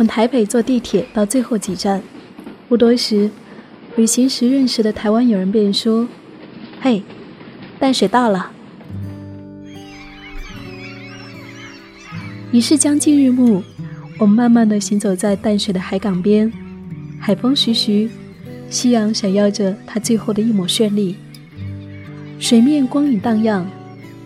[0.00, 2.00] 从台北坐地铁到最后几站，
[2.70, 3.30] 不多时，
[3.96, 6.08] 旅行时认识的台湾友人便说
[6.80, 7.02] ：“嘿，
[7.78, 8.50] 淡水到了。”
[12.50, 13.62] 已是将近日暮，
[14.18, 16.50] 我们慢慢的行走在淡水的海港边，
[17.20, 18.08] 海风徐徐，
[18.70, 21.16] 夕阳闪耀着它最后的一抹绚丽，
[22.38, 23.66] 水面光影荡漾，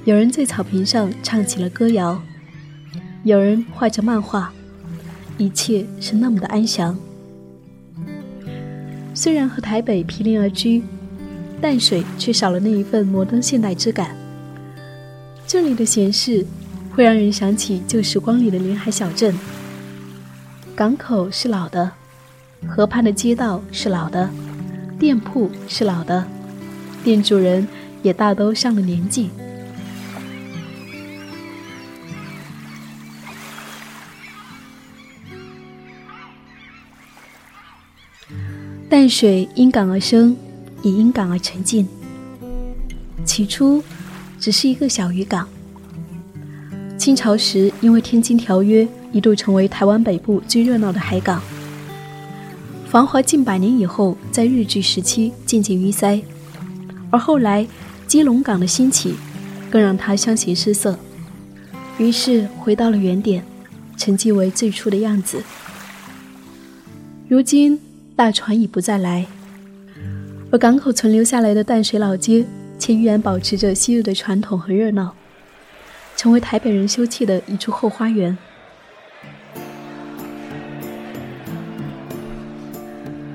[0.05, 2.23] 有人在草坪上唱起了歌谣，
[3.25, 4.53] 有人画着漫画，
[5.39, 6.97] 一切是那么的安详。
[9.15, 10.83] 虽然和台北毗邻而居，
[11.61, 14.17] 淡水却少了那一份摩登现代之感。
[15.47, 16.45] 这里的闲适。
[16.95, 19.35] 会让人想起旧时光里的临海小镇。
[20.77, 21.91] 港口是老的，
[22.69, 24.31] 河畔的街道是老的，
[24.97, 26.25] 店铺是老的，
[27.03, 27.67] 店主人
[28.03, 29.29] 也大都上了年纪。
[38.95, 40.37] 淡水因港而生，
[40.83, 41.85] 也因港而沉静。
[43.25, 43.83] 起初，
[44.39, 45.49] 只是一个小渔港。
[46.97, 51.43] 清朝时，因为《天津条约》，一度成为台湾北部最热闹的海港。
[52.87, 56.23] 繁华近百年以后，在日据时期渐渐淤塞，
[57.11, 57.67] 而后来
[58.07, 59.17] 基隆港的兴起，
[59.73, 60.97] 更让它相形失色。
[61.99, 63.45] 于是回到了原点，
[63.97, 65.43] 沉寂为最初的样子。
[67.27, 67.81] 如今
[68.17, 69.27] 大船已不再来，
[70.53, 72.45] 而港口存留下来的淡水老街，
[72.79, 75.15] 却依然保持着昔日的传统和热闹。
[76.15, 78.39] 成为台北人休憩的一处后花园。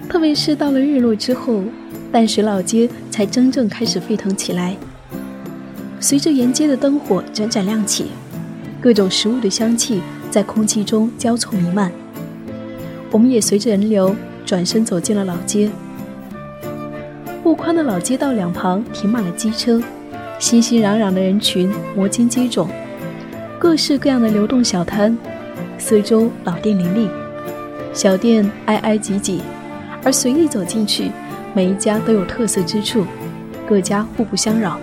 [0.07, 1.61] 特别是到了日落之后，
[2.09, 4.77] 淡水老街才真正开始沸腾起来。
[5.99, 8.05] 随着沿街的灯火盏盏亮起，
[8.79, 11.91] 各种食物的香气在空气中交错弥漫。
[13.11, 14.15] 我们也随着人流
[14.49, 15.69] 转身走进了老街。
[17.43, 19.79] 不宽的老街道两旁停满了机车。
[20.39, 22.67] 熙熙攘攘的人群，摩肩接踵，
[23.59, 25.15] 各式各样的流动小摊，
[25.77, 27.07] 四周老店林立，
[27.93, 29.43] 小店挨挨挤挤，
[30.03, 31.11] 而随意走进去，
[31.53, 33.05] 每一家都有特色之处，
[33.67, 34.79] 各家互不相扰。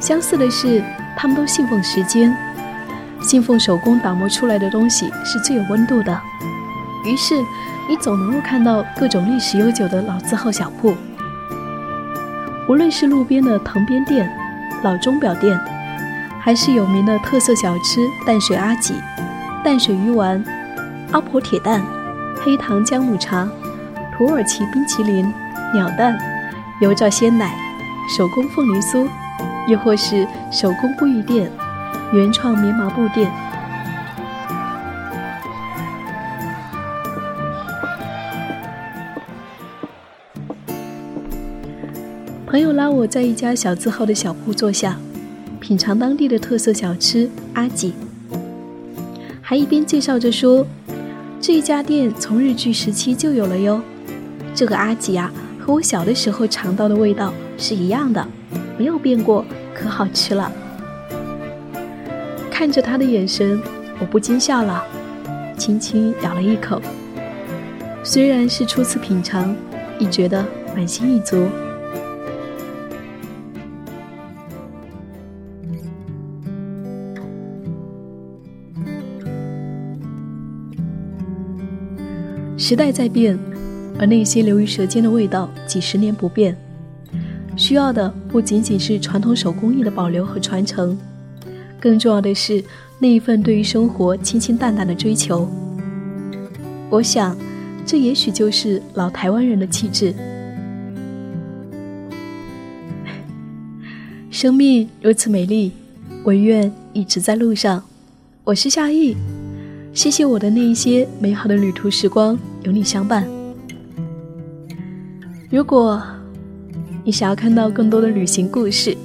[0.00, 0.82] 相似的是，
[1.16, 2.36] 他们都信奉时间，
[3.22, 6.20] 信奉手工打磨出来的东西是最有温度的。
[7.04, 7.34] 于是，
[7.88, 10.94] 你总能够看到各种历史悠久的老字号小铺，
[12.68, 14.30] 无论是路边的藤编店。
[14.82, 15.58] 老钟表店，
[16.38, 18.92] 还是有名的特色小吃淡水阿吉、
[19.64, 20.44] 淡水鱼丸、
[21.10, 21.82] 阿婆铁蛋、
[22.42, 23.48] 黑糖姜母茶、
[24.14, 25.32] 土耳其冰淇淋、
[25.72, 26.18] 鸟蛋、
[26.82, 27.54] 油炸鲜奶、
[28.14, 29.08] 手工凤梨酥，
[29.66, 31.50] 又或是手工布艺店、
[32.12, 33.32] 原创棉麻布店。
[42.54, 44.96] 朋友拉我在一家小字号的小铺坐下，
[45.58, 47.92] 品尝当地的特色小吃阿吉，
[49.42, 50.64] 还一边介绍着说
[51.42, 53.82] ：“这一家店从日据时期就有了哟。
[54.54, 58.24] 这个阿吉啊，和我小的时候尝到的味道是一样的，
[58.78, 59.44] 没有变过，
[59.74, 60.52] 可好吃了。”
[62.52, 63.60] 看着他的眼神，
[63.98, 64.80] 我不禁笑了，
[65.58, 66.80] 轻轻咬了一口。
[68.04, 69.56] 虽然是初次品尝，
[69.98, 71.48] 亦觉得满心意足。
[82.66, 83.38] 时代在变，
[83.98, 86.56] 而那些流于舌尖的味道几十年不变。
[87.58, 90.96] 需要的不仅仅是传统手工艺的保留和传承，
[91.78, 92.64] 更重要的是
[92.98, 95.46] 那一份对于生活清清淡淡的追求。
[96.88, 97.36] 我想，
[97.84, 100.14] 这也许就是老台湾人的气质。
[104.32, 105.70] 生命如此美丽，
[106.24, 107.84] 我愿一直在路上。
[108.42, 109.14] 我是夏意。
[109.94, 113.24] 谢谢我的那一些美好的旅途时光，有你相伴。
[115.48, 116.02] 如果
[117.04, 118.96] 你想要看到更多的旅行故事，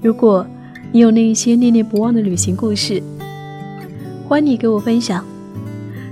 [0.00, 0.46] 如果
[0.92, 3.02] 你有那一些念念不忘的旅行故事，
[4.28, 5.24] 欢迎你给我分享。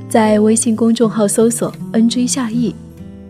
[0.08, 2.74] 在微信公众号搜索 “nj 夏意”，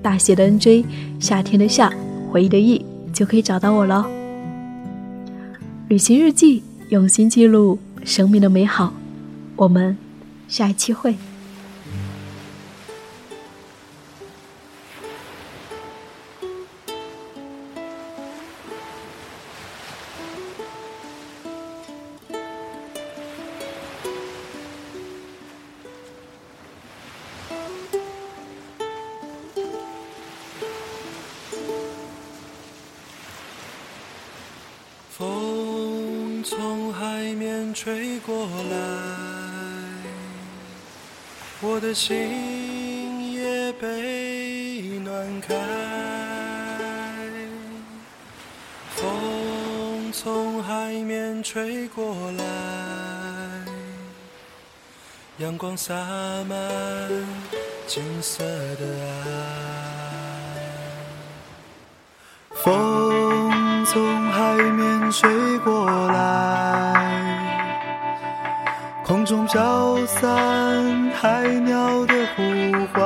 [0.00, 0.86] 大写的 “nj”，
[1.20, 1.92] 夏天的夏，
[2.30, 4.06] 回忆的忆，就可以找到我了。
[5.88, 8.94] 旅行日记，用心记录生命的美好。
[9.56, 10.03] 我们。
[10.48, 11.16] 下一期会。
[35.16, 39.43] 风从海面吹过来
[41.66, 45.54] 我的心也被暖开。
[48.90, 52.44] 风从海面吹过来，
[55.38, 55.94] 阳光洒
[56.46, 56.58] 满
[57.86, 59.14] 金色的爱。
[62.62, 65.30] 风从海面吹
[69.24, 72.42] 空中飘散海鸟的呼
[72.92, 73.00] 唤。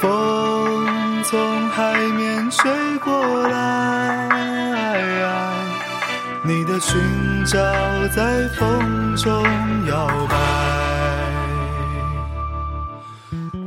[0.00, 2.70] 风从海面吹
[3.04, 4.26] 过来，
[6.46, 6.98] 你的裙
[7.44, 7.58] 角
[8.16, 9.44] 在风中
[9.86, 10.36] 摇摆。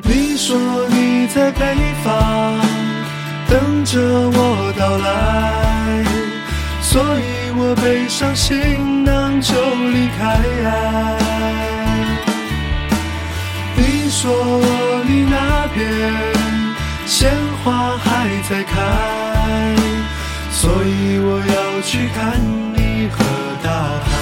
[0.02, 0.58] 你说
[0.90, 2.60] 你在北方
[3.48, 6.04] 等着我到来，
[6.82, 9.54] 所以我背上行囊就
[9.92, 10.20] 离开。
[13.76, 14.62] 你说
[15.08, 16.14] 你那边
[17.06, 17.32] 鲜
[17.64, 18.76] 花还在开，
[20.52, 22.40] 所以我要去看
[22.76, 23.18] 你和
[23.64, 23.70] 大
[24.06, 24.21] 海。